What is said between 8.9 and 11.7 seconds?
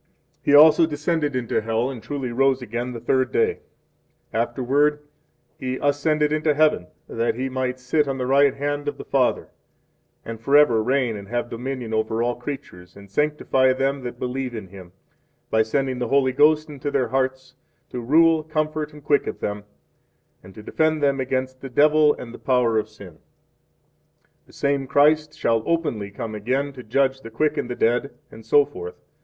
the Father, and forever reign and have